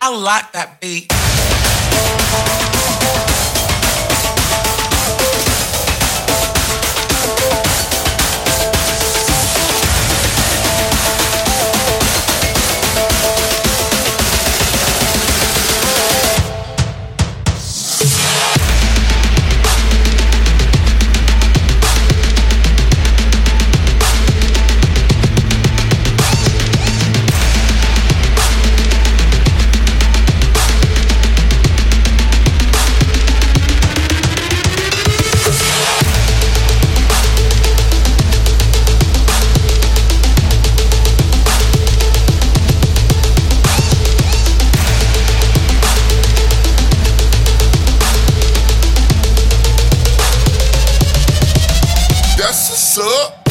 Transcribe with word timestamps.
I 0.00 0.10
like 0.10 0.52
that 0.52 0.80
beat. 0.80 1.12
Up. 53.00 53.47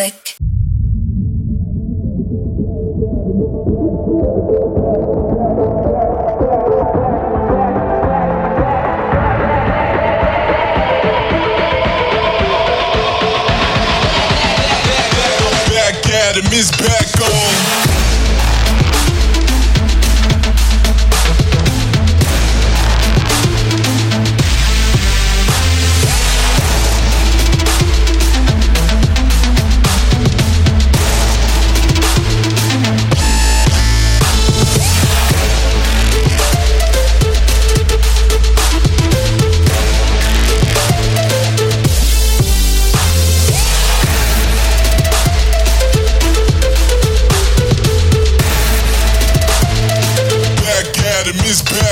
Click. 0.00 0.36
Back 15.68 16.08
at 16.08 16.36
him, 16.36 16.46
it's 16.46 16.70
back. 16.70 17.89
had 51.26 51.34
miss 51.36 51.60
missed. 51.62 51.89